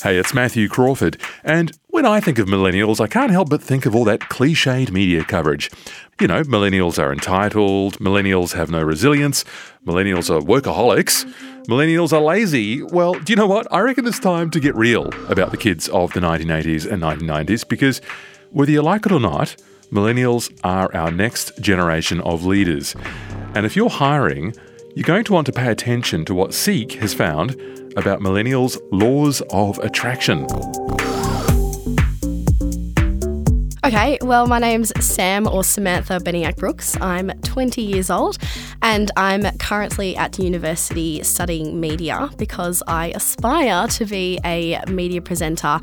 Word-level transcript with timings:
Hey, 0.00 0.16
it's 0.16 0.32
Matthew 0.32 0.68
Crawford. 0.68 1.20
And 1.42 1.76
when 1.88 2.06
I 2.06 2.20
think 2.20 2.38
of 2.38 2.46
millennials, 2.46 3.00
I 3.00 3.08
can't 3.08 3.32
help 3.32 3.50
but 3.50 3.60
think 3.60 3.84
of 3.84 3.96
all 3.96 4.04
that 4.04 4.20
cliched 4.20 4.92
media 4.92 5.24
coverage. 5.24 5.72
You 6.20 6.28
know, 6.28 6.44
millennials 6.44 7.02
are 7.02 7.12
entitled, 7.12 7.98
millennials 7.98 8.52
have 8.52 8.70
no 8.70 8.80
resilience, 8.80 9.44
millennials 9.84 10.30
are 10.30 10.40
workaholics, 10.40 11.24
millennials 11.66 12.12
are 12.12 12.20
lazy. 12.20 12.80
Well, 12.80 13.14
do 13.14 13.32
you 13.32 13.36
know 13.36 13.48
what? 13.48 13.66
I 13.72 13.80
reckon 13.80 14.06
it's 14.06 14.20
time 14.20 14.52
to 14.52 14.60
get 14.60 14.76
real 14.76 15.08
about 15.28 15.50
the 15.50 15.56
kids 15.56 15.88
of 15.88 16.12
the 16.12 16.20
1980s 16.20 16.88
and 16.88 17.02
1990s 17.02 17.66
because 17.66 18.00
whether 18.52 18.70
you 18.70 18.82
like 18.82 19.04
it 19.04 19.10
or 19.10 19.18
not, 19.18 19.56
millennials 19.90 20.56
are 20.62 20.94
our 20.94 21.10
next 21.10 21.60
generation 21.60 22.20
of 22.20 22.44
leaders. 22.44 22.94
And 23.56 23.66
if 23.66 23.74
you're 23.74 23.90
hiring, 23.90 24.54
you're 24.94 25.02
going 25.02 25.24
to 25.24 25.32
want 25.32 25.46
to 25.46 25.52
pay 25.52 25.72
attention 25.72 26.24
to 26.26 26.34
what 26.34 26.54
Seek 26.54 26.92
has 27.00 27.14
found 27.14 27.56
about 27.98 28.20
millennials' 28.20 28.78
laws 28.92 29.42
of 29.50 29.78
attraction. 29.80 30.46
Okay, 33.84 34.18
well, 34.20 34.46
my 34.46 34.58
name's 34.58 34.92
Sam 35.02 35.46
or 35.46 35.64
Samantha 35.64 36.18
Beniak 36.18 36.56
Brooks. 36.56 37.00
I'm 37.00 37.30
20 37.40 37.80
years 37.80 38.10
old 38.10 38.36
and 38.82 39.10
I'm 39.16 39.44
currently 39.58 40.14
at 40.16 40.38
university 40.38 41.22
studying 41.22 41.80
media 41.80 42.28
because 42.36 42.82
I 42.86 43.12
aspire 43.14 43.86
to 43.88 44.04
be 44.04 44.38
a 44.44 44.82
media 44.88 45.22
presenter 45.22 45.80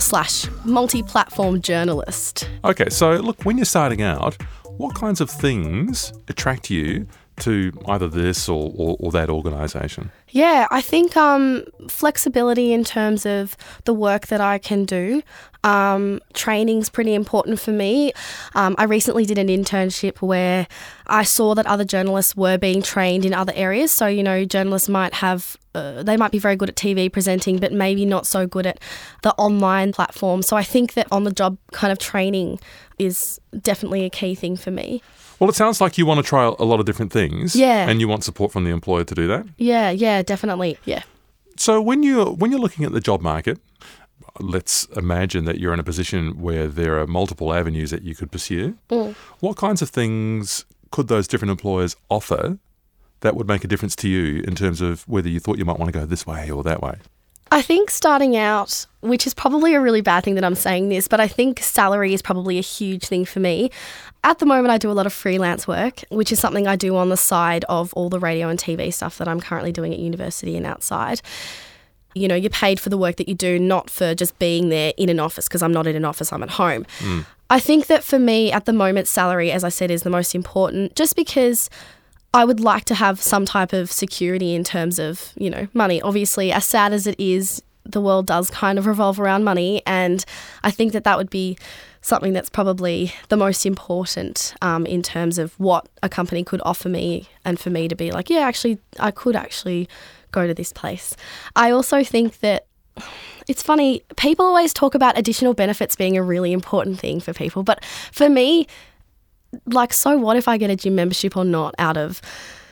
slash 0.00 0.46
multi 0.64 1.02
platform 1.04 1.60
journalist. 1.62 2.50
Okay, 2.64 2.88
so 2.88 3.12
look, 3.12 3.44
when 3.44 3.56
you're 3.58 3.64
starting 3.64 4.02
out, 4.02 4.36
what 4.78 4.94
kinds 4.94 5.20
of 5.20 5.30
things 5.30 6.12
attract 6.28 6.68
you 6.68 7.06
to 7.40 7.72
either 7.86 8.08
this 8.08 8.48
or, 8.48 8.72
or, 8.76 8.96
or 8.98 9.12
that 9.12 9.30
organisation? 9.30 10.10
Yeah, 10.30 10.66
I 10.70 10.80
think 10.80 11.16
um, 11.16 11.64
flexibility 11.88 12.72
in 12.72 12.84
terms 12.84 13.24
of 13.26 13.56
the 13.84 13.94
work 13.94 14.26
that 14.28 14.40
I 14.40 14.58
can 14.58 14.84
do. 14.84 15.22
Um, 15.64 16.20
training's 16.32 16.88
pretty 16.88 17.14
important 17.14 17.58
for 17.58 17.72
me. 17.72 18.12
Um, 18.54 18.74
I 18.78 18.84
recently 18.84 19.24
did 19.24 19.38
an 19.38 19.48
internship 19.48 20.22
where 20.22 20.68
I 21.06 21.24
saw 21.24 21.54
that 21.54 21.66
other 21.66 21.84
journalists 21.84 22.36
were 22.36 22.56
being 22.58 22.82
trained 22.82 23.24
in 23.24 23.34
other 23.34 23.52
areas. 23.54 23.92
So, 23.92 24.06
you 24.06 24.22
know, 24.22 24.44
journalists 24.44 24.88
might 24.88 25.14
have, 25.14 25.56
uh, 25.76 26.02
they 26.02 26.16
might 26.16 26.32
be 26.32 26.38
very 26.38 26.56
good 26.56 26.70
at 26.70 26.76
TV 26.76 27.12
presenting, 27.12 27.58
but 27.58 27.72
maybe 27.72 28.06
not 28.06 28.26
so 28.26 28.46
good 28.46 28.66
at 28.66 28.80
the 29.22 29.34
online 29.34 29.92
platform. 29.92 30.42
So 30.42 30.56
I 30.56 30.62
think 30.62 30.94
that 30.94 31.06
on 31.12 31.24
the 31.24 31.30
job 31.30 31.58
kind 31.72 31.92
of 31.92 31.98
training 31.98 32.58
is 32.98 33.38
definitely 33.60 34.04
a 34.04 34.10
key 34.10 34.34
thing 34.34 34.56
for 34.56 34.70
me. 34.70 35.02
Well, 35.38 35.50
it 35.50 35.54
sounds 35.54 35.80
like 35.80 35.98
you 35.98 36.06
want 36.06 36.18
to 36.18 36.26
try 36.26 36.44
a 36.44 36.64
lot 36.64 36.80
of 36.80 36.86
different 36.86 37.12
things. 37.12 37.54
Yeah. 37.54 37.88
And 37.88 38.00
you 38.00 38.08
want 38.08 38.24
support 38.24 38.52
from 38.52 38.64
the 38.64 38.70
employer 38.70 39.04
to 39.04 39.14
do 39.14 39.26
that. 39.28 39.46
Yeah, 39.58 39.90
yeah, 39.90 40.22
definitely. 40.22 40.78
Yeah. 40.86 41.02
So 41.58 41.80
when 41.80 42.02
you're 42.02 42.32
when 42.32 42.50
you're 42.50 42.60
looking 42.60 42.84
at 42.84 42.92
the 42.92 43.00
job 43.00 43.20
market, 43.20 43.58
let's 44.40 44.84
imagine 44.96 45.44
that 45.44 45.58
you're 45.58 45.74
in 45.74 45.80
a 45.80 45.84
position 45.84 46.40
where 46.40 46.68
there 46.68 46.98
are 46.98 47.06
multiple 47.06 47.52
avenues 47.52 47.90
that 47.90 48.02
you 48.02 48.14
could 48.14 48.30
pursue. 48.32 48.76
Mm. 48.90 49.14
What 49.40 49.56
kinds 49.56 49.82
of 49.82 49.90
things 49.90 50.64
could 50.90 51.08
those 51.08 51.28
different 51.28 51.50
employers 51.50 51.96
offer 52.08 52.58
that 53.20 53.36
would 53.36 53.48
make 53.48 53.64
a 53.64 53.68
difference 53.68 53.96
to 53.96 54.08
you 54.08 54.42
in 54.46 54.54
terms 54.54 54.80
of 54.80 55.06
whether 55.08 55.28
you 55.28 55.40
thought 55.40 55.58
you 55.58 55.64
might 55.64 55.78
want 55.78 55.92
to 55.92 55.98
go 55.98 56.06
this 56.06 56.26
way 56.26 56.50
or 56.50 56.62
that 56.62 56.82
way? 56.82 56.96
I 57.52 57.62
think 57.62 57.90
starting 57.90 58.36
out, 58.36 58.86
which 59.00 59.26
is 59.26 59.32
probably 59.32 59.74
a 59.74 59.80
really 59.80 60.00
bad 60.00 60.24
thing 60.24 60.34
that 60.34 60.44
I'm 60.44 60.56
saying 60.56 60.88
this, 60.88 61.06
but 61.06 61.20
I 61.20 61.28
think 61.28 61.60
salary 61.60 62.12
is 62.12 62.20
probably 62.20 62.58
a 62.58 62.62
huge 62.62 63.06
thing 63.06 63.24
for 63.24 63.38
me. 63.38 63.70
At 64.24 64.40
the 64.40 64.46
moment, 64.46 64.70
I 64.70 64.78
do 64.78 64.90
a 64.90 64.92
lot 64.92 65.06
of 65.06 65.12
freelance 65.12 65.68
work, 65.68 66.02
which 66.08 66.32
is 66.32 66.40
something 66.40 66.66
I 66.66 66.74
do 66.74 66.96
on 66.96 67.08
the 67.08 67.16
side 67.16 67.64
of 67.68 67.94
all 67.94 68.08
the 68.08 68.18
radio 68.18 68.48
and 68.48 68.58
TV 68.58 68.92
stuff 68.92 69.18
that 69.18 69.28
I'm 69.28 69.40
currently 69.40 69.70
doing 69.70 69.92
at 69.92 70.00
university 70.00 70.56
and 70.56 70.66
outside. 70.66 71.20
You 72.14 72.26
know, 72.26 72.34
you're 72.34 72.50
paid 72.50 72.80
for 72.80 72.88
the 72.88 72.98
work 72.98 73.16
that 73.16 73.28
you 73.28 73.34
do, 73.34 73.58
not 73.60 73.90
for 73.90 74.14
just 74.14 74.36
being 74.40 74.68
there 74.70 74.92
in 74.96 75.08
an 75.08 75.20
office, 75.20 75.46
because 75.46 75.62
I'm 75.62 75.72
not 75.72 75.86
in 75.86 75.94
an 75.94 76.04
office, 76.04 76.32
I'm 76.32 76.42
at 76.42 76.50
home. 76.50 76.84
Hmm. 76.98 77.20
I 77.48 77.60
think 77.60 77.86
that 77.86 78.02
for 78.02 78.18
me, 78.18 78.50
at 78.50 78.64
the 78.64 78.72
moment, 78.72 79.06
salary, 79.06 79.52
as 79.52 79.62
I 79.62 79.68
said, 79.68 79.92
is 79.92 80.02
the 80.02 80.10
most 80.10 80.34
important, 80.34 80.96
just 80.96 81.14
because 81.14 81.70
I 82.36 82.44
would 82.44 82.60
like 82.60 82.84
to 82.84 82.94
have 82.94 83.22
some 83.22 83.46
type 83.46 83.72
of 83.72 83.90
security 83.90 84.54
in 84.54 84.62
terms 84.62 84.98
of, 84.98 85.32
you 85.36 85.48
know, 85.48 85.68
money. 85.72 86.02
Obviously, 86.02 86.52
as 86.52 86.66
sad 86.66 86.92
as 86.92 87.06
it 87.06 87.18
is, 87.18 87.62
the 87.86 87.98
world 87.98 88.26
does 88.26 88.50
kind 88.50 88.78
of 88.78 88.86
revolve 88.86 89.18
around 89.18 89.42
money. 89.42 89.80
And 89.86 90.22
I 90.62 90.70
think 90.70 90.92
that 90.92 91.04
that 91.04 91.16
would 91.16 91.30
be 91.30 91.56
something 92.02 92.34
that's 92.34 92.50
probably 92.50 93.14
the 93.30 93.38
most 93.38 93.64
important 93.64 94.54
um, 94.60 94.84
in 94.84 95.02
terms 95.02 95.38
of 95.38 95.58
what 95.58 95.88
a 96.02 96.10
company 96.10 96.44
could 96.44 96.60
offer 96.62 96.90
me 96.90 97.26
and 97.46 97.58
for 97.58 97.70
me 97.70 97.88
to 97.88 97.96
be 97.96 98.10
like, 98.10 98.28
yeah, 98.28 98.40
actually, 98.40 98.78
I 99.00 99.12
could 99.12 99.34
actually 99.34 99.88
go 100.30 100.46
to 100.46 100.52
this 100.52 100.74
place. 100.74 101.16
I 101.56 101.70
also 101.70 102.04
think 102.04 102.40
that 102.40 102.66
it's 103.48 103.62
funny, 103.62 104.02
people 104.18 104.44
always 104.44 104.74
talk 104.74 104.94
about 104.94 105.18
additional 105.18 105.54
benefits 105.54 105.96
being 105.96 106.18
a 106.18 106.22
really 106.22 106.52
important 106.52 107.00
thing 107.00 107.18
for 107.18 107.32
people. 107.32 107.62
But 107.62 107.82
for 108.12 108.28
me, 108.28 108.66
like, 109.66 109.92
so 109.92 110.16
what 110.16 110.36
if 110.36 110.48
I 110.48 110.56
get 110.58 110.70
a 110.70 110.76
gym 110.76 110.94
membership 110.94 111.36
or 111.36 111.44
not 111.44 111.74
out 111.78 111.96
of, 111.96 112.20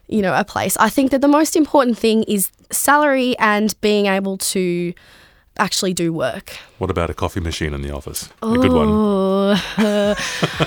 you 0.09 0.23
know, 0.23 0.35
a 0.35 0.45
place? 0.45 0.77
I 0.79 0.89
think 0.89 1.11
that 1.11 1.21
the 1.21 1.29
most 1.29 1.57
important 1.57 1.99
thing 1.99 2.23
is 2.25 2.51
salary 2.71 3.37
and 3.39 3.79
being 3.81 4.07
able 4.07 4.39
to 4.39 4.95
actually 5.59 5.95
do 5.95 6.13
work. 6.13 6.57
What 6.79 6.91
about 6.91 7.11
a 7.11 7.15
coffee 7.15 7.41
machine 7.41 7.75
in 7.75 7.83
the 7.83 7.95
office? 7.95 8.29
A 8.43 8.55
good 8.55 8.73
one. 8.73 8.89
Oh, 8.91 10.15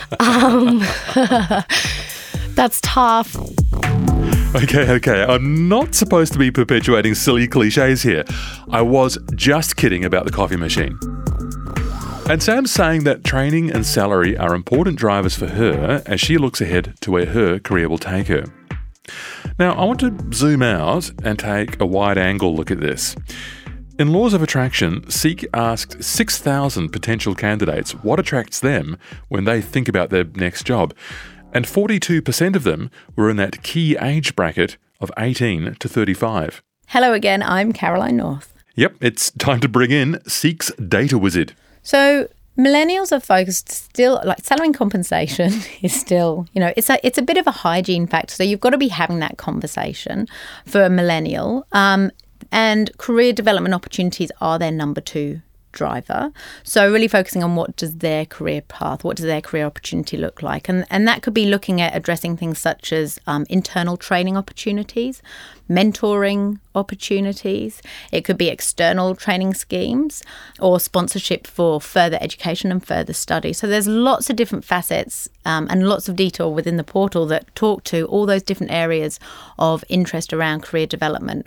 um, 0.20 0.80
that's 2.56 2.80
tough. 2.82 3.36
Okay, 4.56 4.90
okay. 4.92 5.24
I'm 5.24 5.68
not 5.68 5.94
supposed 5.94 6.34
to 6.34 6.40
be 6.40 6.52
perpetuating 6.52 7.16
silly 7.16 7.48
cliches 7.48 8.02
here. 8.02 8.24
I 8.70 8.82
was 8.82 9.18
just 9.36 9.76
kidding 9.76 10.06
about 10.06 10.26
the 10.26 10.32
coffee 10.32 10.56
machine. 10.56 10.98
And 12.30 12.44
Sam's 12.44 12.72
saying 12.72 13.06
that 13.06 13.24
training 13.24 13.72
and 13.72 13.86
salary 13.86 14.36
are 14.38 14.54
important 14.54 15.00
drivers 15.00 15.34
for 15.34 15.48
her 15.48 16.04
as 16.06 16.20
she 16.20 16.38
looks 16.38 16.60
ahead 16.60 16.94
to 17.00 17.10
where 17.10 17.28
her 17.28 17.58
career 17.58 17.88
will 17.88 17.98
take 17.98 18.28
her. 18.28 18.44
Now, 19.58 19.72
I 19.76 19.86
want 19.86 20.02
to 20.02 20.14
zoom 20.34 20.62
out 20.62 21.10
and 21.24 21.40
take 21.40 21.80
a 21.80 21.86
wide 21.86 22.18
angle 22.18 22.54
look 22.54 22.70
at 22.70 22.82
this. 22.82 23.16
In 23.98 24.12
Laws 24.12 24.34
of 24.34 24.44
Attraction, 24.44 25.10
Seek 25.10 25.48
asked 25.54 26.04
6,000 26.04 26.90
potential 26.90 27.34
candidates 27.34 27.94
what 27.94 28.20
attracts 28.20 28.60
them 28.60 28.98
when 29.30 29.46
they 29.46 29.62
think 29.62 29.88
about 29.88 30.10
their 30.10 30.26
next 30.26 30.64
job, 30.66 30.94
and 31.54 31.64
42% 31.64 32.58
of 32.58 32.64
them 32.64 32.92
were 33.16 33.30
in 33.30 33.38
that 33.38 33.64
key 33.64 33.96
age 34.02 34.36
bracket 34.36 34.76
of 35.00 35.14
18 35.18 35.76
to 35.76 35.88
35. 35.88 36.62
Hello 36.90 37.14
again, 37.14 37.42
I'm 37.42 37.72
Caroline 37.72 38.18
North. 38.18 38.54
Yep, 38.76 38.98
it's 39.00 39.32
time 39.32 39.62
to 39.62 39.70
bring 39.70 39.92
in 39.92 40.20
Seek's 40.28 40.74
data 40.74 41.18
wizard. 41.18 41.56
So 41.88 42.28
millennials 42.58 43.14
are 43.14 43.22
focused 43.22 43.70
still 43.70 44.20
like 44.26 44.44
salary 44.44 44.74
compensation 44.74 45.54
is 45.82 45.98
still, 45.98 46.46
you 46.52 46.60
know, 46.60 46.74
it's 46.76 46.90
a 46.90 47.00
it's 47.02 47.18
a 47.18 47.22
bit 47.22 47.38
of 47.38 47.48
a 47.48 47.52
hygiene 47.52 48.08
factor. 48.08 48.36
So 48.36 48.44
you've 48.44 48.60
got 48.60 48.72
to 48.72 48.78
be 48.78 48.90
having 48.90 49.20
that 49.20 49.38
conversation 49.38 50.28
for 50.66 50.84
a 50.84 50.90
millennial. 50.90 51.66
Um, 51.72 52.12
and 52.52 52.96
career 52.98 53.32
development 53.32 53.74
opportunities 53.74 54.34
are 54.42 54.60
their 54.60 54.72
number 54.72 55.00
two 55.00 55.42
driver. 55.78 56.32
So 56.64 56.92
really 56.92 57.08
focusing 57.08 57.44
on 57.44 57.56
what 57.56 57.76
does 57.76 57.98
their 57.98 58.26
career 58.26 58.62
path, 58.62 59.04
what 59.04 59.16
does 59.18 59.28
their 59.28 59.42
career 59.42 59.66
opportunity 59.66 60.18
look 60.18 60.42
like, 60.42 60.68
and 60.68 60.86
and 60.90 61.08
that 61.08 61.22
could 61.22 61.34
be 61.34 61.46
looking 61.46 61.80
at 61.80 61.96
addressing 61.96 62.36
things 62.36 62.58
such 62.60 62.92
as 62.92 63.20
um, 63.28 63.46
internal 63.48 63.96
training 63.96 64.36
opportunities, 64.36 65.22
mentoring 65.70 66.60
opportunities. 66.74 67.82
It 68.12 68.26
could 68.26 68.38
be 68.38 68.50
external 68.50 69.16
training 69.16 69.54
schemes 69.54 70.24
or 70.60 70.80
sponsorship 70.80 71.46
for 71.46 71.80
further 71.80 72.18
education 72.22 72.72
and 72.72 72.86
further 72.86 73.14
study. 73.14 73.54
So 73.54 73.68
there's 73.68 73.88
lots 73.88 74.30
of 74.30 74.36
different 74.36 74.66
facets 74.66 75.30
um, 75.46 75.68
and 75.70 75.88
lots 75.88 76.10
of 76.10 76.16
detail 76.16 76.54
within 76.54 76.78
the 76.78 76.84
portal 76.84 77.28
that 77.28 77.54
talk 77.56 77.84
to 77.86 78.06
all 78.06 78.26
those 78.26 78.44
different 78.44 78.72
areas 78.72 79.20
of 79.60 79.84
interest 79.90 80.34
around 80.34 80.64
career 80.64 80.88
development. 80.88 81.46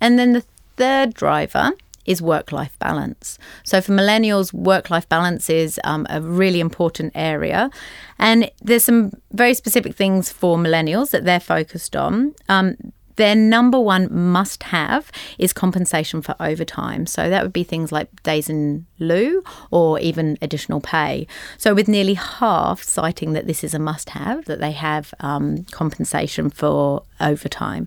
And 0.00 0.18
then 0.18 0.32
the 0.32 0.44
third 0.76 1.14
driver 1.14 1.70
is 2.06 2.22
work 2.22 2.50
life 2.50 2.76
balance. 2.78 3.38
So 3.62 3.80
for 3.80 3.92
millennials, 3.92 4.52
work 4.52 4.90
life 4.90 5.08
balance 5.08 5.48
is 5.50 5.78
um, 5.84 6.06
a 6.10 6.20
really 6.20 6.58
important 6.58 7.12
area. 7.14 7.70
And 8.18 8.50
there's 8.60 8.84
some 8.84 9.12
very 9.32 9.54
specific 9.54 9.94
things 9.94 10.32
for 10.32 10.56
millennials 10.56 11.10
that 11.10 11.24
they're 11.24 11.38
focused 11.38 11.94
on. 11.94 12.34
Um, 12.48 12.76
their 13.20 13.36
number 13.36 13.78
one 13.78 14.12
must 14.12 14.64
have 14.64 15.12
is 15.38 15.52
compensation 15.52 16.22
for 16.22 16.34
overtime. 16.40 17.06
So 17.06 17.28
that 17.28 17.42
would 17.42 17.52
be 17.52 17.64
things 17.64 17.92
like 17.92 18.22
days 18.22 18.48
in 18.48 18.86
lieu 18.98 19.44
or 19.70 20.00
even 20.00 20.38
additional 20.40 20.80
pay. 20.80 21.26
So, 21.58 21.74
with 21.74 21.86
nearly 21.86 22.14
half 22.14 22.82
citing 22.82 23.34
that 23.34 23.46
this 23.46 23.62
is 23.62 23.74
a 23.74 23.78
must 23.78 24.10
have, 24.10 24.46
that 24.46 24.60
they 24.60 24.72
have 24.72 25.12
um, 25.20 25.64
compensation 25.70 26.50
for 26.50 27.02
overtime. 27.20 27.84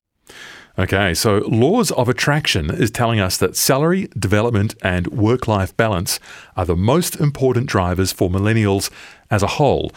Okay, 0.77 1.13
so 1.13 1.37
Laws 1.47 1.91
of 1.91 2.09
Attraction 2.09 2.71
is 2.71 2.89
telling 2.89 3.19
us 3.19 3.37
that 3.37 3.55
salary, 3.55 4.07
development, 4.17 4.73
and 4.81 5.07
work 5.07 5.47
life 5.47 5.75
balance 5.77 6.19
are 6.57 6.65
the 6.65 6.75
most 6.75 7.15
important 7.15 7.67
drivers 7.67 8.11
for 8.11 8.29
millennials 8.29 8.89
as 9.29 9.43
a 9.43 9.47
whole. 9.47 9.91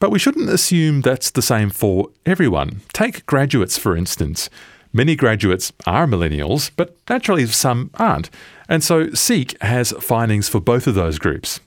But 0.00 0.10
we 0.10 0.18
shouldn't 0.18 0.48
assume 0.48 1.02
that's 1.02 1.30
the 1.30 1.42
same 1.42 1.68
for 1.70 2.08
everyone. 2.24 2.80
Take 2.94 3.26
graduates, 3.26 3.78
for 3.78 3.94
instance. 3.94 4.48
Many 4.92 5.14
graduates 5.14 5.72
are 5.86 6.06
millennials, 6.06 6.70
but 6.74 6.96
naturally 7.08 7.46
some 7.46 7.90
aren't. 7.94 8.30
And 8.68 8.82
so 8.82 9.10
Seek 9.10 9.60
has 9.62 9.92
findings 10.00 10.48
for 10.48 10.58
both 10.58 10.86
of 10.86 10.94
those 10.94 11.18
groups. 11.18 11.60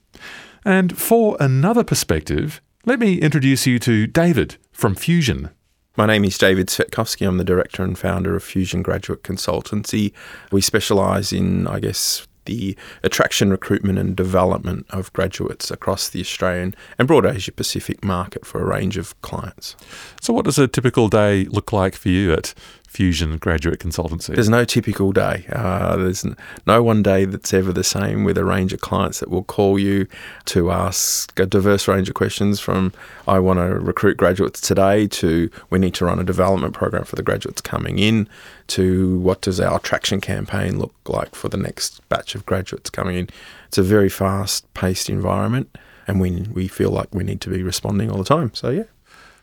And 0.65 0.97
for 0.97 1.37
another 1.39 1.83
perspective, 1.83 2.59
let 2.85 2.99
me 2.99 3.21
introduce 3.21 3.67
you 3.67 3.79
to 3.79 4.07
David 4.07 4.57
from 4.71 4.95
Fusion. 4.95 5.51
My 5.95 6.07
name 6.07 6.25
is 6.25 6.37
David 6.39 6.67
Svetkovsky. 6.67 7.27
I'm 7.27 7.37
the 7.37 7.43
director 7.43 7.83
and 7.83 7.97
founder 7.97 8.35
of 8.35 8.43
Fusion 8.43 8.81
Graduate 8.81 9.21
Consultancy. 9.21 10.11
We 10.51 10.59
specialise 10.59 11.31
in, 11.31 11.67
I 11.67 11.79
guess, 11.79 12.27
the 12.45 12.75
attraction, 13.03 13.49
recruitment, 13.51 13.99
and 13.99 14.15
development 14.15 14.85
of 14.89 15.11
graduates 15.13 15.71
across 15.71 16.09
the 16.09 16.21
Australian 16.21 16.75
and 16.97 17.07
broader 17.07 17.29
Asia 17.29 17.51
Pacific 17.51 18.03
market 18.03 18.45
for 18.45 18.61
a 18.61 18.65
range 18.65 18.97
of 18.97 19.19
clients. 19.21 19.75
So, 20.21 20.33
what 20.33 20.45
does 20.45 20.59
a 20.59 20.67
typical 20.67 21.07
day 21.07 21.45
look 21.45 21.71
like 21.71 21.95
for 21.95 22.09
you 22.09 22.33
at 22.33 22.53
Fusion 22.93 23.37
Graduate 23.37 23.79
Consultancy? 23.79 24.35
There's 24.35 24.49
no 24.49 24.65
typical 24.65 25.11
day. 25.11 25.47
Uh, 25.51 25.97
there's 25.97 26.23
no 26.67 26.83
one 26.83 27.01
day 27.01 27.25
that's 27.25 27.51
ever 27.51 27.73
the 27.73 27.83
same 27.83 28.23
with 28.23 28.37
a 28.37 28.45
range 28.45 28.71
of 28.71 28.81
clients 28.81 29.19
that 29.19 29.31
will 29.31 29.43
call 29.43 29.79
you 29.79 30.05
to 30.45 30.71
ask 30.71 31.39
a 31.39 31.47
diverse 31.47 31.87
range 31.87 32.07
of 32.07 32.13
questions 32.13 32.59
from 32.59 32.93
I 33.27 33.39
want 33.39 33.57
to 33.57 33.79
recruit 33.79 34.15
graduates 34.15 34.61
today 34.61 35.07
to 35.07 35.49
we 35.71 35.79
need 35.79 35.95
to 35.95 36.05
run 36.05 36.19
a 36.19 36.23
development 36.23 36.75
program 36.75 37.03
for 37.03 37.15
the 37.15 37.23
graduates 37.23 37.61
coming 37.61 37.97
in 37.97 38.29
to 38.67 39.17
what 39.19 39.41
does 39.41 39.59
our 39.59 39.77
attraction 39.77 40.21
campaign 40.21 40.77
look 40.77 40.93
like 41.07 41.33
for 41.33 41.49
the 41.49 41.57
next 41.57 42.07
batch 42.09 42.35
of 42.35 42.45
graduates 42.45 42.91
coming 42.91 43.17
in. 43.17 43.29
It's 43.69 43.79
a 43.79 43.83
very 43.83 44.09
fast 44.09 44.71
paced 44.75 45.09
environment 45.09 45.75
and 46.07 46.21
we, 46.21 46.41
we 46.53 46.67
feel 46.67 46.91
like 46.91 47.07
we 47.11 47.23
need 47.23 47.41
to 47.41 47.49
be 47.49 47.63
responding 47.63 48.11
all 48.11 48.19
the 48.19 48.23
time. 48.23 48.53
So, 48.53 48.69
yeah. 48.69 48.83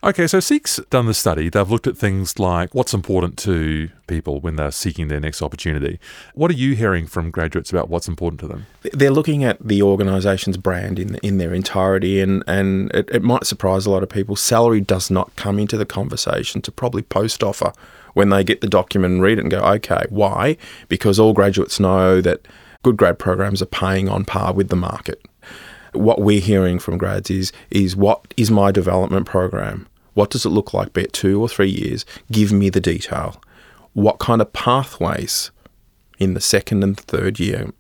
Okay, 0.03 0.27
so 0.27 0.41
Seek's 0.41 0.81
done 0.89 1.05
the 1.05 1.13
study. 1.13 1.51
They've 1.51 1.71
looked 1.71 1.87
at 1.87 1.95
things 1.95 2.39
like 2.39 2.75
what's 2.75 2.95
important 2.95 3.37
to 3.41 3.91
people 4.07 4.41
when 4.41 4.57
they're 4.57 4.71
seeking 4.71 5.09
their 5.09 5.21
next 5.21 5.43
opportunity. 5.43 6.01
What 6.33 6.51
are 6.51 6.55
you 6.55 6.75
hearing 6.75 7.07
from 7.07 7.31
graduates 7.31 7.71
about 7.71 7.91
what's 7.91 8.09
important 8.09 8.41
to 8.41 8.49
them? 8.49 8.65
They're 8.95 9.11
looking 9.11 9.45
at 9.45 9.59
the 9.61 9.83
organisation's 9.83 10.57
brand 10.57 10.99
in 10.99 11.17
in 11.17 11.37
their 11.37 11.53
entirety, 11.53 12.19
and 12.19 12.43
and 12.47 12.91
it, 12.93 13.11
it 13.13 13.23
might 13.23 13.45
surprise 13.45 13.85
a 13.85 13.91
lot 13.91 14.03
of 14.03 14.09
people. 14.09 14.37
Salary 14.37 14.81
does 14.81 15.11
not 15.11 15.37
come 15.37 15.59
into 15.59 15.77
the 15.77 15.85
conversation 15.85 16.63
to 16.63 16.73
probably 16.73 17.03
post 17.03 17.43
offer 17.43 17.71
when 18.15 18.31
they 18.31 18.43
get 18.43 18.63
the 18.63 18.69
document 18.69 19.13
and 19.13 19.23
read 19.23 19.37
it 19.37 19.43
and 19.43 19.51
go, 19.51 19.59
okay, 19.59 20.07
why? 20.09 20.57
Because 20.89 21.19
all 21.19 21.35
graduates 21.35 21.79
know 21.79 22.23
that 22.23 22.49
good 22.83 22.97
grad 22.97 23.19
programs 23.19 23.61
are 23.61 23.67
paying 23.67 24.09
on 24.09 24.25
par 24.25 24.55
with 24.55 24.71
the 24.71 24.77
market 24.77 25.23
what 25.93 26.21
we're 26.21 26.41
hearing 26.41 26.79
from 26.79 26.97
grads 26.97 27.31
is 27.31 27.53
is 27.71 27.97
what 27.97 28.33
is 28.37 28.51
my 28.51 28.71
development 28.71 29.27
program? 29.27 29.89
What 30.15 30.31
does 30.31 30.45
it 30.45 30.51
look 30.51 30.75
like, 30.75 30.93
be 30.93 31.03
it 31.03 31.13
two 31.13 31.41
or 31.41 31.49
three 31.49 31.71
years? 31.71 32.05
Give 32.31 32.53
me 32.53 32.69
the 32.71 32.81
detail. 32.81 33.41
What 33.93 34.19
kind 34.19 34.41
of 34.41 34.53
pathways 34.53 35.51
in 36.19 36.35
the 36.35 36.41
second 36.41 36.83
and 36.83 36.99
third 36.99 37.41
year 37.41 37.73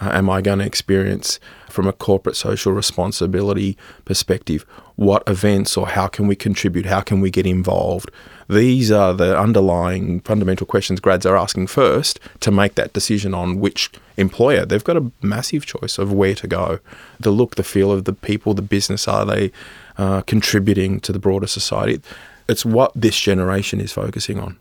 uh, 0.00 0.10
am 0.12 0.28
I 0.28 0.42
going 0.42 0.58
to 0.58 0.66
experience 0.66 1.40
from 1.70 1.86
a 1.86 1.92
corporate 1.92 2.36
social 2.36 2.72
responsibility 2.72 3.78
perspective? 4.04 4.66
What 4.96 5.22
events 5.26 5.76
or 5.76 5.88
how 5.88 6.06
can 6.06 6.26
we 6.26 6.36
contribute? 6.36 6.86
How 6.86 7.00
can 7.00 7.20
we 7.20 7.30
get 7.30 7.46
involved? 7.46 8.10
These 8.48 8.90
are 8.90 9.14
the 9.14 9.38
underlying 9.38 10.20
fundamental 10.20 10.66
questions 10.66 11.00
grads 11.00 11.26
are 11.26 11.36
asking 11.36 11.68
first 11.68 12.20
to 12.40 12.50
make 12.50 12.74
that 12.74 12.92
decision 12.92 13.34
on 13.34 13.58
which 13.58 13.90
employer. 14.16 14.64
They've 14.64 14.84
got 14.84 14.96
a 14.96 15.10
massive 15.22 15.66
choice 15.66 15.98
of 15.98 16.12
where 16.12 16.34
to 16.34 16.46
go. 16.46 16.78
The 17.18 17.30
look, 17.30 17.56
the 17.56 17.64
feel 17.64 17.90
of 17.90 18.04
the 18.04 18.12
people, 18.12 18.54
the 18.54 18.62
business, 18.62 19.08
are 19.08 19.24
they 19.24 19.50
uh, 19.98 20.22
contributing 20.22 21.00
to 21.00 21.12
the 21.12 21.18
broader 21.18 21.46
society? 21.46 22.00
It's 22.48 22.64
what 22.64 22.92
this 22.94 23.18
generation 23.18 23.80
is 23.80 23.92
focusing 23.92 24.38
on. 24.38 24.58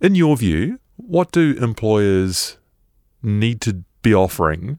In 0.00 0.14
your 0.14 0.36
view, 0.36 0.78
what 0.96 1.30
do 1.32 1.56
employers 1.60 2.56
need 3.22 3.60
to 3.62 3.84
be 4.02 4.14
offering, 4.14 4.78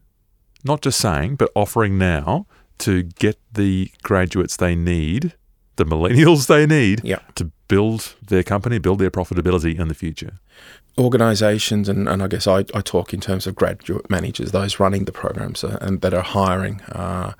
not 0.64 0.82
just 0.82 1.00
saying, 1.00 1.36
but 1.36 1.50
offering 1.54 1.98
now 1.98 2.46
to 2.78 3.04
get 3.04 3.38
the 3.52 3.90
graduates 4.02 4.56
they 4.56 4.74
need, 4.74 5.34
the 5.76 5.84
millennials 5.84 6.46
they 6.48 6.66
need 6.66 7.00
yeah. 7.04 7.20
to 7.36 7.50
build 7.68 8.16
their 8.26 8.42
company, 8.42 8.78
build 8.78 8.98
their 8.98 9.10
profitability 9.10 9.78
in 9.78 9.88
the 9.88 9.94
future? 9.94 10.38
Organisations, 10.98 11.88
and, 11.88 12.08
and 12.08 12.22
I 12.22 12.26
guess 12.26 12.46
I, 12.46 12.64
I 12.74 12.80
talk 12.82 13.14
in 13.14 13.20
terms 13.20 13.46
of 13.46 13.54
graduate 13.54 14.10
managers, 14.10 14.50
those 14.50 14.78
running 14.78 15.04
the 15.04 15.12
programs 15.12 15.64
uh, 15.64 15.78
and 15.80 16.00
that 16.02 16.12
are 16.12 16.22
hiring. 16.22 16.80
Uh, 16.82 17.32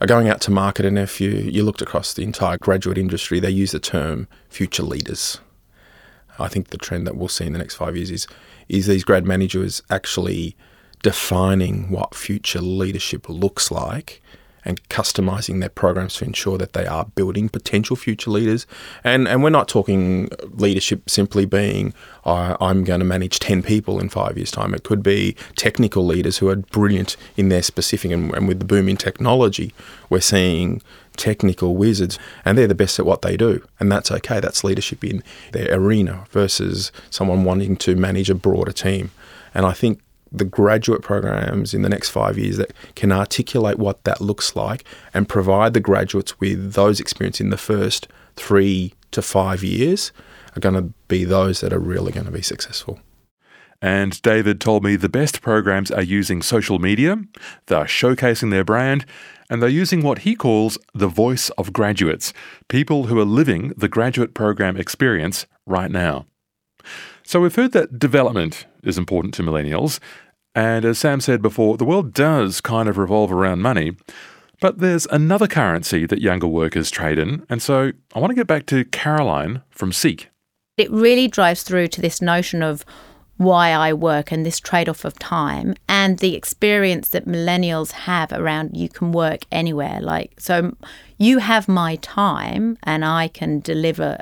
are 0.00 0.06
going 0.06 0.28
out 0.28 0.40
to 0.42 0.50
market, 0.50 0.86
and 0.86 0.98
if 0.98 1.20
you, 1.20 1.30
you 1.30 1.62
looked 1.62 1.82
across 1.82 2.14
the 2.14 2.22
entire 2.22 2.56
graduate 2.58 2.98
industry, 2.98 3.38
they 3.38 3.50
use 3.50 3.72
the 3.72 3.80
term 3.80 4.28
future 4.48 4.82
leaders. 4.82 5.40
I 6.38 6.48
think 6.48 6.68
the 6.68 6.78
trend 6.78 7.06
that 7.06 7.16
we'll 7.16 7.28
see 7.28 7.44
in 7.44 7.52
the 7.52 7.58
next 7.58 7.74
five 7.76 7.96
years 7.96 8.10
is 8.10 8.26
is 8.68 8.86
these 8.86 9.04
grad 9.04 9.26
managers 9.26 9.82
actually 9.90 10.56
defining 11.02 11.90
what 11.90 12.14
future 12.14 12.60
leadership 12.60 13.28
looks 13.28 13.70
like 13.70 14.22
and 14.64 14.86
customizing 14.88 15.60
their 15.60 15.68
programs 15.68 16.14
to 16.16 16.24
ensure 16.24 16.58
that 16.58 16.72
they 16.72 16.86
are 16.86 17.06
building 17.06 17.48
potential 17.48 17.96
future 17.96 18.30
leaders. 18.30 18.66
And 19.04 19.28
and 19.28 19.42
we're 19.42 19.50
not 19.50 19.68
talking 19.68 20.28
leadership 20.42 21.08
simply 21.08 21.46
being 21.46 21.94
I'm 22.24 22.84
going 22.84 23.00
to 23.00 23.06
manage 23.06 23.38
10 23.38 23.62
people 23.62 23.98
in 23.98 24.08
five 24.08 24.36
years' 24.36 24.50
time. 24.50 24.74
It 24.74 24.82
could 24.82 25.02
be 25.02 25.36
technical 25.56 26.04
leaders 26.04 26.38
who 26.38 26.48
are 26.48 26.56
brilliant 26.56 27.16
in 27.36 27.48
their 27.48 27.62
specific, 27.62 28.10
and, 28.10 28.34
and 28.34 28.46
with 28.46 28.58
the 28.58 28.64
boom 28.64 28.88
in 28.88 28.96
technology, 28.96 29.72
we're 30.08 30.20
seeing 30.20 30.82
technical 31.16 31.76
wizards 31.76 32.18
and 32.44 32.56
they're 32.56 32.66
the 32.66 32.74
best 32.74 32.98
at 32.98 33.06
what 33.06 33.22
they 33.22 33.36
do. 33.36 33.62
And 33.78 33.90
that's 33.90 34.10
okay. 34.10 34.40
That's 34.40 34.64
leadership 34.64 35.04
in 35.04 35.22
their 35.52 35.74
arena 35.74 36.24
versus 36.30 36.92
someone 37.10 37.44
wanting 37.44 37.76
to 37.78 37.96
manage 37.96 38.30
a 38.30 38.34
broader 38.34 38.72
team. 38.72 39.10
And 39.54 39.66
I 39.66 39.72
think 39.72 40.00
the 40.32 40.44
graduate 40.44 41.02
programs 41.02 41.74
in 41.74 41.82
the 41.82 41.88
next 41.88 42.10
five 42.10 42.38
years 42.38 42.56
that 42.56 42.72
can 42.94 43.12
articulate 43.12 43.78
what 43.78 44.04
that 44.04 44.20
looks 44.20 44.54
like 44.54 44.84
and 45.12 45.28
provide 45.28 45.74
the 45.74 45.80
graduates 45.80 46.38
with 46.40 46.72
those 46.74 47.00
experience 47.00 47.40
in 47.40 47.50
the 47.50 47.56
first 47.56 48.08
three 48.36 48.94
to 49.10 49.22
five 49.22 49.62
years 49.62 50.12
are 50.56 50.60
going 50.60 50.74
to 50.74 50.92
be 51.08 51.24
those 51.24 51.60
that 51.60 51.72
are 51.72 51.78
really 51.78 52.12
going 52.12 52.26
to 52.26 52.32
be 52.32 52.42
successful. 52.42 53.00
And 53.82 54.20
David 54.22 54.60
told 54.60 54.84
me 54.84 54.96
the 54.96 55.08
best 55.08 55.40
programs 55.40 55.90
are 55.90 56.02
using 56.02 56.42
social 56.42 56.78
media, 56.78 57.16
they're 57.66 57.84
showcasing 57.84 58.50
their 58.50 58.64
brand, 58.64 59.06
and 59.48 59.62
they're 59.62 59.70
using 59.70 60.02
what 60.02 60.20
he 60.20 60.36
calls 60.36 60.78
the 60.94 61.08
voice 61.08 61.48
of 61.50 61.72
graduates, 61.72 62.32
people 62.68 63.04
who 63.04 63.18
are 63.18 63.24
living 63.24 63.72
the 63.76 63.88
graduate 63.88 64.34
program 64.34 64.76
experience 64.76 65.46
right 65.66 65.90
now. 65.90 66.26
So 67.22 67.40
we've 67.40 67.54
heard 67.54 67.72
that 67.72 67.98
development 67.98 68.66
is 68.82 68.98
important 68.98 69.34
to 69.34 69.42
millennials. 69.42 70.00
And 70.54 70.84
as 70.84 70.98
Sam 70.98 71.20
said 71.20 71.42
before, 71.42 71.76
the 71.76 71.84
world 71.84 72.12
does 72.12 72.60
kind 72.60 72.88
of 72.88 72.98
revolve 72.98 73.32
around 73.32 73.60
money. 73.60 73.92
But 74.60 74.78
there's 74.78 75.06
another 75.06 75.46
currency 75.46 76.06
that 76.06 76.20
younger 76.20 76.46
workers 76.46 76.90
trade 76.90 77.18
in. 77.18 77.46
And 77.48 77.62
so 77.62 77.92
I 78.14 78.18
want 78.18 78.30
to 78.30 78.34
get 78.34 78.46
back 78.46 78.66
to 78.66 78.84
Caroline 78.84 79.62
from 79.70 79.92
Seek. 79.92 80.28
It 80.76 80.90
really 80.90 81.28
drives 81.28 81.62
through 81.62 81.88
to 81.88 82.00
this 82.00 82.20
notion 82.20 82.62
of 82.62 82.84
why 83.40 83.70
I 83.70 83.94
work 83.94 84.30
and 84.30 84.44
this 84.44 84.60
trade 84.60 84.86
off 84.86 85.06
of 85.06 85.18
time 85.18 85.74
and 85.88 86.18
the 86.18 86.34
experience 86.34 87.08
that 87.08 87.26
millennials 87.26 87.92
have 87.92 88.32
around 88.32 88.76
you 88.76 88.90
can 88.90 89.12
work 89.12 89.46
anywhere. 89.50 89.98
Like, 90.02 90.38
so 90.38 90.76
you 91.16 91.38
have 91.38 91.66
my 91.66 91.96
time 91.96 92.76
and 92.82 93.02
I 93.02 93.28
can 93.28 93.60
deliver 93.60 94.18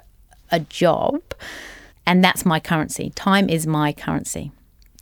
a 0.53 0.61
job 0.61 1.21
and 2.09 2.25
that's 2.25 2.47
my 2.47 2.59
currency. 2.59 3.11
Time 3.11 3.51
is 3.51 3.67
my 3.67 3.93
currency 3.93 4.51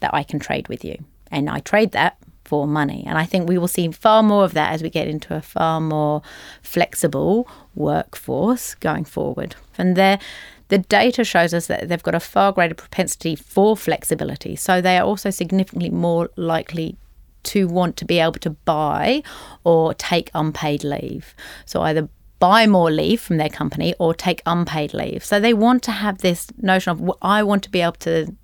that 0.00 0.12
I 0.12 0.24
can 0.24 0.40
trade 0.40 0.66
with 0.66 0.84
you. 0.84 1.04
And 1.30 1.48
I 1.48 1.60
trade 1.60 1.92
that 1.92 2.16
for 2.44 2.66
money. 2.66 3.04
And 3.06 3.16
I 3.16 3.24
think 3.24 3.48
we 3.48 3.58
will 3.58 3.68
see 3.68 3.88
far 3.92 4.24
more 4.24 4.44
of 4.44 4.54
that 4.54 4.72
as 4.72 4.82
we 4.82 4.90
get 4.90 5.06
into 5.06 5.32
a 5.36 5.40
far 5.40 5.80
more 5.80 6.20
flexible 6.62 7.48
workforce 7.76 8.74
going 8.74 9.04
forward. 9.04 9.54
And 9.78 9.94
there, 9.96 10.18
the 10.66 10.78
data 10.78 11.22
shows 11.22 11.54
us 11.54 11.68
that 11.68 11.88
they've 11.88 12.02
got 12.02 12.16
a 12.16 12.20
far 12.20 12.50
greater 12.50 12.74
propensity 12.74 13.36
for 13.36 13.76
flexibility. 13.76 14.56
So 14.56 14.80
they 14.80 14.98
are 14.98 15.06
also 15.06 15.30
significantly 15.30 15.90
more 15.90 16.30
likely 16.34 16.96
to 17.44 17.68
want 17.68 17.96
to 17.98 18.04
be 18.04 18.18
able 18.18 18.32
to 18.32 18.50
buy 18.50 19.22
or 19.62 19.94
take 19.94 20.28
unpaid 20.34 20.82
leave. 20.82 21.36
So 21.66 21.82
either 21.82 22.08
buy 22.38 22.66
more 22.66 22.90
leave 22.90 23.20
from 23.20 23.36
their 23.36 23.48
company 23.48 23.94
or 23.98 24.14
take 24.14 24.42
unpaid 24.46 24.92
leave. 24.94 25.24
So 25.24 25.40
they 25.40 25.54
want 25.54 25.82
to 25.84 25.92
have 25.92 26.18
this 26.18 26.48
notion 26.58 26.90
of 26.92 27.12
I 27.22 27.42
want 27.42 27.62
to 27.64 27.70
be 27.70 27.80
able 27.80 27.92
to 28.00 28.34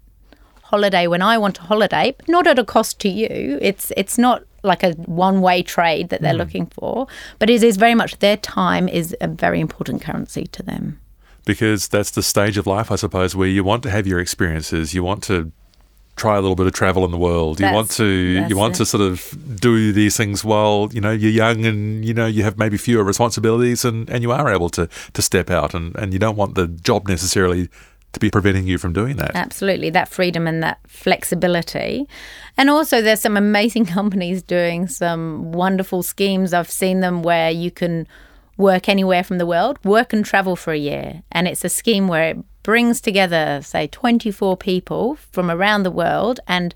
holiday 0.62 1.06
when 1.06 1.20
I 1.22 1.36
want 1.38 1.56
to 1.56 1.62
holiday, 1.62 2.14
but 2.16 2.28
not 2.28 2.46
at 2.46 2.58
a 2.58 2.64
cost 2.64 2.98
to 3.00 3.08
you. 3.08 3.58
It's 3.60 3.92
it's 3.96 4.18
not 4.18 4.44
like 4.62 4.82
a 4.82 4.92
one-way 4.92 5.62
trade 5.62 6.08
that 6.10 6.22
they're 6.22 6.34
mm. 6.34 6.38
looking 6.38 6.66
for, 6.66 7.08
but 7.38 7.50
it 7.50 7.62
is 7.62 7.76
very 7.76 7.94
much 7.94 8.18
their 8.20 8.36
time 8.36 8.88
is 8.88 9.16
a 9.20 9.26
very 9.26 9.60
important 9.60 10.00
currency 10.02 10.46
to 10.46 10.62
them. 10.62 10.98
because 11.44 11.88
that's 11.88 12.10
the 12.10 12.22
stage 12.22 12.56
of 12.56 12.66
life, 12.66 12.90
I 12.90 12.96
suppose, 12.96 13.34
where 13.34 13.48
you 13.48 13.64
want 13.64 13.82
to 13.84 13.90
have 13.90 14.06
your 14.06 14.20
experiences, 14.20 14.94
you 14.94 15.02
want 15.02 15.22
to 15.24 15.50
try 16.16 16.36
a 16.36 16.40
little 16.40 16.56
bit 16.56 16.66
of 16.66 16.72
travel 16.72 17.04
in 17.04 17.10
the 17.10 17.18
world. 17.18 17.58
You 17.60 17.72
want 17.72 17.90
to 17.92 18.04
you 18.48 18.56
want 18.56 18.74
it. 18.74 18.78
to 18.78 18.86
sort 18.86 19.02
of 19.02 19.34
do 19.60 19.92
these 19.92 20.16
things 20.16 20.44
while 20.44 20.88
you 20.92 21.00
know 21.00 21.10
you're 21.10 21.30
young 21.30 21.64
and 21.64 22.04
you 22.04 22.14
know 22.14 22.26
you 22.26 22.42
have 22.42 22.58
maybe 22.58 22.76
fewer 22.76 23.04
responsibilities 23.04 23.84
and, 23.84 24.08
and 24.10 24.22
you 24.22 24.32
are 24.32 24.52
able 24.52 24.68
to 24.70 24.88
to 25.12 25.22
step 25.22 25.50
out 25.50 25.74
and, 25.74 25.96
and 25.96 26.12
you 26.12 26.18
don't 26.18 26.36
want 26.36 26.54
the 26.54 26.68
job 26.68 27.08
necessarily 27.08 27.68
to 28.12 28.20
be 28.20 28.30
preventing 28.30 28.66
you 28.66 28.76
from 28.76 28.92
doing 28.92 29.16
that. 29.16 29.34
Absolutely, 29.34 29.90
that 29.90 30.08
freedom 30.08 30.46
and 30.46 30.62
that 30.62 30.78
flexibility. 30.86 32.06
And 32.56 32.68
also, 32.68 33.00
there's 33.00 33.20
some 33.20 33.36
amazing 33.36 33.86
companies 33.98 34.42
doing 34.42 34.86
some 34.86 35.52
wonderful 35.52 36.02
schemes. 36.02 36.52
I've 36.52 36.70
seen 36.70 37.00
them 37.00 37.22
where 37.22 37.50
you 37.50 37.70
can 37.70 38.06
work 38.62 38.88
anywhere 38.88 39.24
from 39.24 39.38
the 39.38 39.46
world, 39.46 39.78
work 39.84 40.12
and 40.12 40.24
travel 40.24 40.56
for 40.56 40.72
a 40.72 40.78
year. 40.78 41.22
And 41.32 41.46
it's 41.46 41.64
a 41.64 41.68
scheme 41.68 42.08
where 42.08 42.30
it 42.30 42.38
brings 42.62 43.00
together, 43.00 43.60
say, 43.62 43.88
24 43.88 44.56
people 44.56 45.16
from 45.16 45.50
around 45.50 45.82
the 45.82 45.90
world 45.90 46.40
and 46.46 46.74